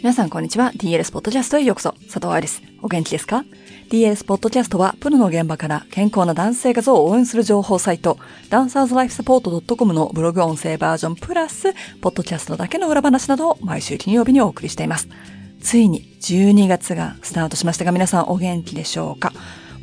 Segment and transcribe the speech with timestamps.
[0.00, 0.70] 皆さんこんにちは。
[0.76, 1.90] DLS ポッドキャストへようこそ。
[2.04, 2.62] 佐藤愛です。
[2.82, 3.44] お元気ですか
[3.90, 8.16] ?DLS ポッドキャストは、プロの現場から健康なダンス生活を応援する情報サイト、
[8.48, 15.08] ダンサーズライフサポート .com のブログ音声バージョンプラス、ポッドキャストだけの裏話などを毎週金曜日にお送りしています。
[15.60, 19.32] ついに12月がスタートしましたが、皆さんお元気でしょうか？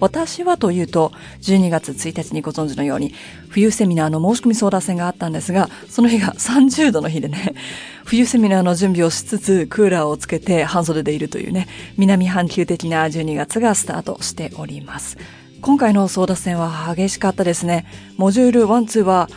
[0.05, 1.11] 私はというと、
[1.41, 3.15] 12月1日にご存知のように、
[3.49, 7.55] 冬セミナーの申し込み相談戦があったんですが、その日が30度の日でね、
[8.03, 15.17] 冬セミナーの準備をしつつ、クーラーをつけて半袖でいるというね、南半球的な12月がスタートしております。
[15.61, 17.87] 今回の争奪戦は激しかったですね。
[18.17, 19.27] モジュール1、2は、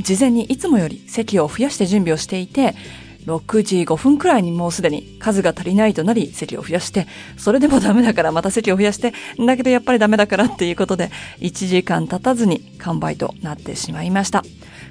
[0.00, 2.74] 事前にいつもより席を増やして準備をしていて、
[3.26, 7.06] 6時5分くらいにもうすでに数が足りないとなり席を増やして、
[7.36, 14.42] それでもダメだからまた席を増やして、だけどやっぱりダメだからっていうことで、1時間経たずに完売となってしまいました。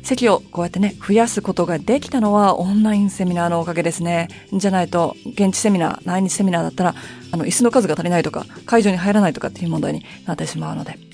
[0.02, 4.28] 席をこうやってね、増やすことができたのはオンラインセミナーのおかげですね。
[4.53, 6.96] じゃないと、現地セミナー、来日セミナーだったら、
[7.31, 11.09] あの、椅子の数が足りないとか、会場に入らないとかっていう問題になってしまうので。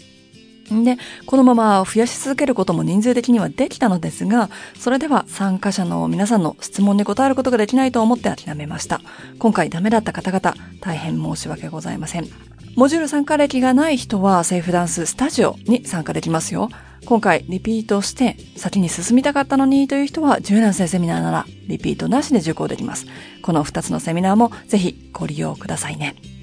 [0.69, 9.02] で、このまま増やし続けることも人数的にはできたのですが、それでは参加者の皆さんの質問に答えることができないと思って諦めました。
[9.39, 12.27] 今回ダメだった方々、大変申し訳ございません。
[12.75, 16.69] モジュール参加歴がない人はセーフダンススタジオに参加できますよ。
[17.05, 23.05] 今回リピートして先に進みたかったのにという人は柔軟性セミナーならリピートなしで受講できます。
[23.43, 26.34] この2つのセミナーもぜひご利用くださいね。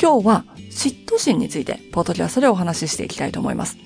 [0.00, 3.76] 今日は嫉妬心について、ポートキャストでお話ししていきたいと思います。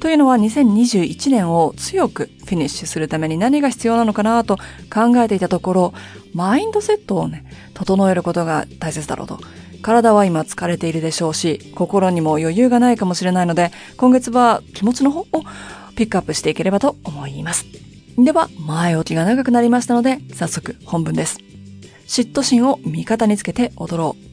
[0.00, 4.56] というのは2021年を強くフィニッシュするために何が必要なのかなと
[4.92, 5.94] 考えていたところ、
[6.34, 9.38] マインドセットをね、整えることが大切だろうと。
[9.80, 15.26] 体は今疲れているでしょうし、心にも余裕がないかもしれないので、今月は気持ちの方を
[15.94, 17.66] ピックアップしていければと思います。
[18.18, 21.38] では、前置きが長くなりましたので、早速本文です。
[22.06, 24.31] 嫉妬心を味方につけて踊ろう。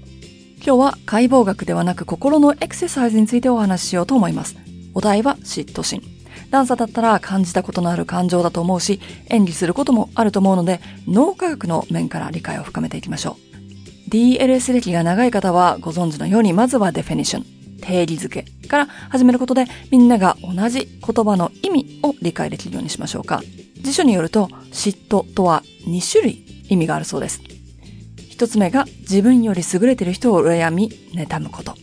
[0.62, 4.58] 今日は解剖学ではなく心のエクササイズについてお話ししようと思います。
[4.94, 6.02] お題は嫉妬心。
[6.50, 9.00] ダンサーだったら感じたことのある感情だと思うし、
[9.30, 13.38] 演技することもあると思うので、脳科学の面から理解を深めていきましょ
[14.08, 14.10] う。
[14.10, 17.46] DLS 歴が長い方はご存知のように、まずはデフィニッション、
[17.82, 23.42] 定義づけから始めることで、みんなが同じ言葉の意味を理解できるようにしましょうか。
[23.82, 27.59] 辞書によると、嫉妬とは2種類意味があるそうです。
[28.40, 31.76] 一つ目が自分より優れてる人を羨み、妬むこと。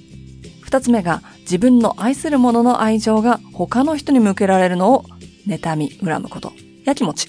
[0.62, 5.04] 二つ目が自分の愛する者の愛情が他の人に向けられるのを
[5.46, 6.54] 妬み、恨むこと。
[6.86, 7.28] やきもち。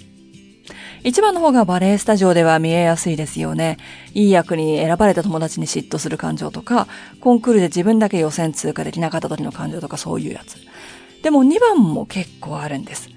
[1.04, 3.76] 一番の方がバレエスタジオでは見えやすいですよね。
[4.14, 6.88] いい役に選ばれた友達に嫉妬する感情とか、
[7.20, 10.56] コンクールで自分だけ予選通過できなかった時の感情とかそういうやつ。
[11.22, 13.10] でも2番も結構あるんです。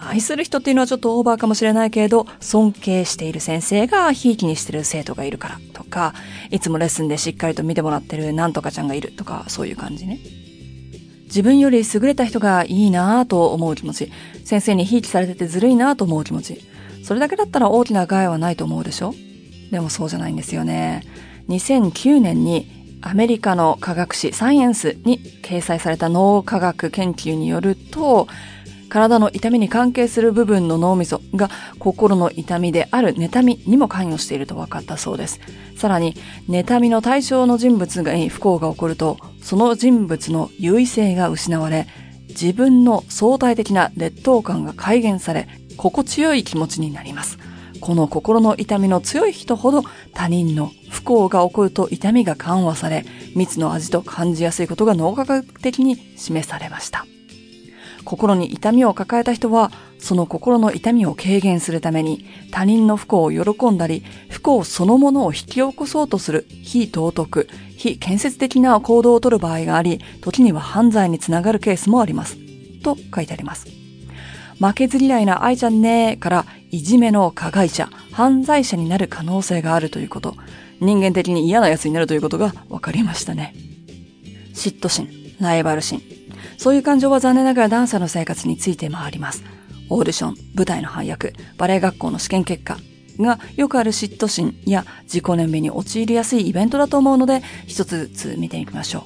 [0.00, 6.14] 愛する人っていうのはちょっとオーバーかもしれないけれど、尊敬している先生がひいきにしてる生徒がいるからとか、
[6.50, 10.20] いつもレッスンでしっかりと見てもらってるなんとかちゃんがいるとか、そういう感じね。
[11.24, 14.12] 自分より優れた人がいいなぁと思う気持ち、
[14.44, 16.64] 先生にひいきされててずるいなぁと思う気持ち、
[17.02, 19.14] それだけだったら大きな害はないと思うでしょ？
[19.70, 21.02] でもそうじゃないんですよね。
[21.48, 28.26] 2009年にアメリカの科学誌サイエンスに掲載された脳科学研究によると、
[28.88, 35.40] 体の痛みに関係する部分の脳みそが心の痛みである妬みにも関与していると分かったそうです。
[35.76, 36.14] さらに、
[36.48, 41.86] 妬みの対象の人物が不幸が起こると、その人物の優位性が失われ、
[42.28, 47.38] 自分の相対的な劣等感が改元され、心地よい気持ちになります。
[47.80, 53.04] この心の痛みの強い人ほど他人の不幸が起こると痛みが緩和され、
[53.36, 57.06] 蜜の味と感じやすいことが脳科学的に示されました。
[58.08, 72.38] 心に痛みを抱えた人は、その心の痛みを軽減するために、他人の不幸を喜んだり、不幸そのものを引き起こそうとする非道徳、非建設的な行動をとる場合があり、時には犯罪につながるケースもあります。
[72.82, 73.66] と書いてあります。
[74.58, 80.34] 負けず嫌いな愛ちゃんねーから、いじめの加害者、犯罪者になる可能性があるということ、
[80.80, 83.54] 人間的に嫌な奴になるということが分かりましたね。
[84.54, 85.08] 嫉妬心、
[85.40, 86.00] ライバル心、
[86.58, 89.44] そういう感情は残念ながらダンサーの生活について回ります。
[89.88, 92.76] オーディション、舞台の配役、バレエ学校の試験結果
[93.18, 99.02] がよくある嫉妬心や自己憐憫に陥りやすいイベントだと思うので、一つずつ見ていきましょう。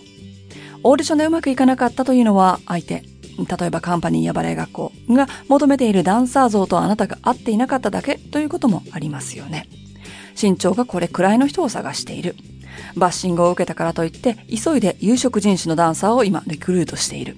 [0.85, 3.05] オーディションでうまくいかなかったというのは相手、
[3.39, 9.69] 例えばカンパニーやバレエ学校が求めているダンサー像とあなたが合っていなかっただけということもありますよね。
[10.41, 12.35] 身長がこれくらいの人を探している。
[12.97, 17.37] バッシングを受けたからといって、急いで有色人種のダンサーを今リクルートしている。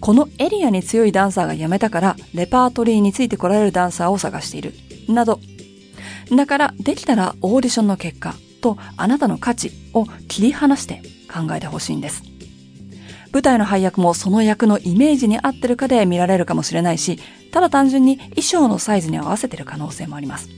[0.00, 4.74] このエリアに強いダンサーが辞めたから、レパートリーについて来られるダンサーを探している。
[5.08, 5.40] など。
[6.36, 12.22] だから、できたらオーディションの結果、とあなたの価値を切り離して考えてほしいんです。
[13.32, 17.18] 舞台の配役もその役のイメージに合ってるかで見られるかもしれないし、
[17.50, 20.48] ただ単純に衣装のサイズに合わせてる可能性もあります。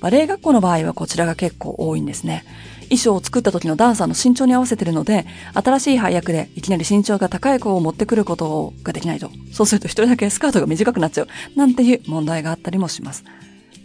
[0.00, 2.44] バレエ学校の場合はこちらが結構多いんですね。
[2.84, 9.30] 衣装を作った時のダンサーの身長に合わせてるので、新しい配役でいきなり身長が高い子を持ってくることができないと。
[9.52, 11.28] そうすると一人だけスカートが短くなっちゃう。
[11.56, 13.24] なんていう問題があったりもします。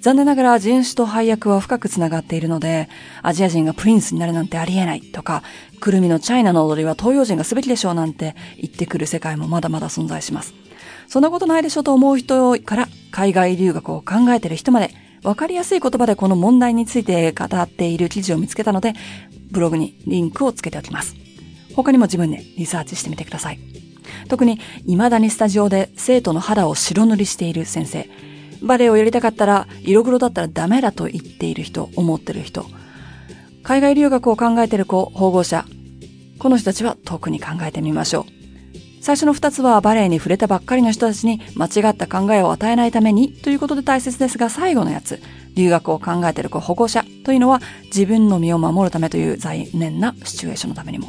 [0.02, 2.88] 残念ながら人種と配役は深く繋がっているので、
[3.22, 5.44] アジア人がプリンスになるなんてありえないとか、
[5.82, 10.54] くるみのチャイナの踊りは東洋人がすべきでしょうなんて言ってくる世界もまだまだ存在します。
[11.08, 14.94] そんなことないでしょと思う人から海外留学を考えてる人まで、
[15.24, 18.94] わかりやすい言葉でこの問題について語っている記事を見つけたので、
[19.52, 21.16] ブログにリンクをつけておきます。
[21.76, 23.60] 他にも自分でリサーチしてみてください。
[24.28, 28.10] 特に未だにスタジオで生徒の肌を白塗りしている先生、
[28.62, 32.66] バレエをやりたかったら、色黒だったらダメだと言っている人、思ってる人、
[33.64, 35.66] 海外留学を考えている子、保護者、
[36.38, 38.39] この人たちは特に考えてみましょう。
[39.02, 45.22] 最初の二つはバレエに触れたばっかりの人たちに間違った考えを与えないためにということで大切ですが、最後のやつ、
[45.56, 51.08] 留学を考えている子、保護者というのは自分の身を守るためという残念なシチュエーションのためにも。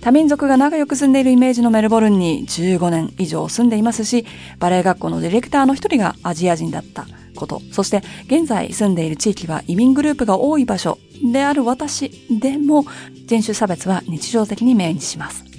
[0.00, 4.26] 多民族が仲良く住んでいるイメージのメルボルンに15年以上住んでいますし、
[4.58, 10.98] バレエ学校のディレクターの一人がアジア人だったこと、そして現在住んでいる地域は移民グループが多い場所
[11.32, 12.84] である私でも
[13.26, 15.53] 人種差別は日常的に目にします。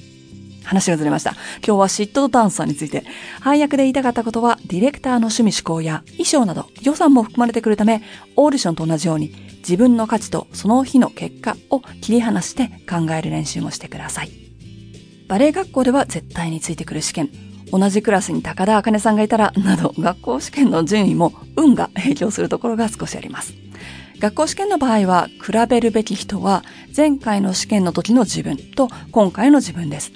[0.66, 1.32] 話がずれました。
[1.66, 3.04] 今日は嫉妬とダンサーについて。
[3.40, 8.02] 配役で言いたかったことは、ディレクターの趣味思考や衣装など予算も含まれてくるため、
[8.36, 14.32] オーディションと同じように自分の価値とその日の結果を切り離して考える練習もしてください。
[15.28, 17.30] バレエ学校では絶対についてくる試験。
[17.72, 23.54] 同じクラスに高田茜さんがいたら、など学校試験の順位も運が影響するところが少しあります。
[24.20, 26.64] 学校試験の場合は、比べるべき人は、
[26.96, 30.12] 前回の試験の時の自分と今回の自分です。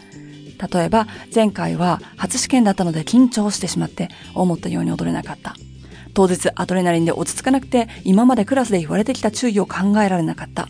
[0.59, 5.55] 例えば、前回は初試験だったので緊張してしまって思ったように踊れなかった。
[6.13, 10.67] 当日アドレナリンで落ち着かなくて今までクラスで言われてきた注意を考えられなかった。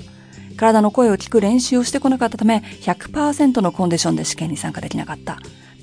[0.57, 5.39] 体の声を聞く練習をしてこなかったため100%のコンディションで試験に参加できなかった。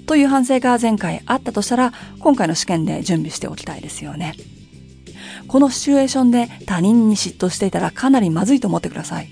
[0.06, 4.35] という反省が前回あったとしたら今回の試験で準備しておきたいですよね。
[5.49, 9.29] このシチュエーションで他人に嫉妬していたらかなりまずいと思ってください。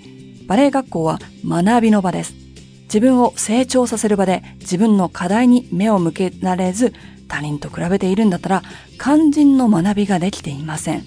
[0.46, 2.43] バレエ学校は学びの場です。
[2.94, 6.94] 自分を成長させる場で自分の課題に目を向けられず
[7.26, 8.62] 他人と比べているんだったら
[9.00, 11.02] 肝心の学びができていません。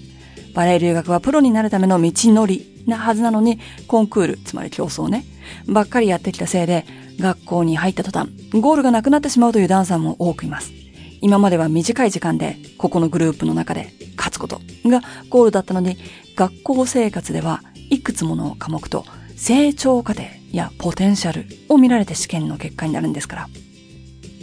[0.54, 5.24] バレエ留学はプロになるための道のりなはずなのに、コンクール、つまり競争ね、
[5.66, 6.84] ばっかりやってきたせいで、
[7.20, 10.72] 学校に入った途端、ゴールがなくなってしまうというダンサーも多くいます。
[11.20, 15.96] 今までは短い時間で、ここのグループの中で勝つことがゴールだったのに、
[16.34, 19.04] 学校生活ではいくつもの科目と
[19.38, 23.48] 成長過程やポテンシャルを見られて試験の結果になるんですから。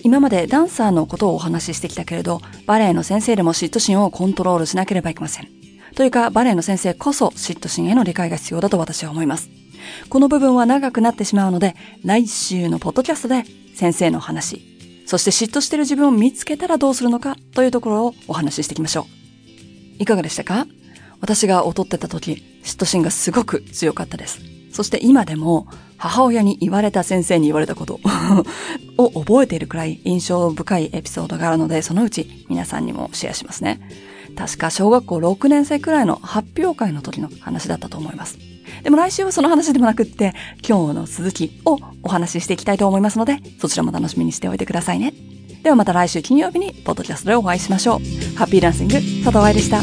[0.03, 5.49] 今までダンサーのことをお話ししてきたけれど、バレエの先生でも嫉妬心をコントロールしなければいけません。
[5.95, 9.49] というか、バレエの先生こそ嫉妬心への理解が必要だと私は思います。
[10.09, 13.43] この部分は長くなってしまうので、来週のポッドキャストで
[13.75, 14.61] 先生の話、
[15.07, 19.07] そして嫉妬している自分を見つけたらどうするのかというところをお話ししていきましょ
[19.99, 20.03] う。
[20.03, 20.67] いかがでしたか？
[21.19, 24.54] 私が劣ってた時、嫉妬心がすごく強かったです。
[24.75, 28.01] そして今でも母親に言われた先生に言われたこと
[28.99, 33.79] を覚えているくらい印象深いエピソードがあるので、そのうち皆さんにもシェアしますね。
[34.35, 38.37] 確か小学校6年生くらいの発表会の時の話だったと思います。
[38.83, 40.33] でも来週はその話でもなくって、
[40.67, 45.13] 今日の続きをお話ししていきたいと思いますので、そちらも楽しみにしておいてくださいね。
[45.63, 47.99] ではまた来週金曜日にポッドキャストでお会いしましょう。
[48.35, 49.81] ハッピーランシング、佐藤愛でした。